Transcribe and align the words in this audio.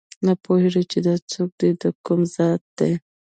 نه 0.25 0.33
پوهېږو 0.43 0.83
چې 0.91 0.97
دا 1.05 1.15
څوک 1.31 1.49
دي 1.59 1.69
دکوم 1.81 2.21
ذات 2.35 2.61
دي 2.77 2.91